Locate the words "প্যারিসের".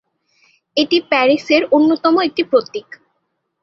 1.09-1.61